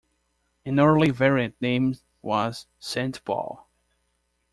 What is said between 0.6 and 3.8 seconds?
An early variant name was Saint Paul.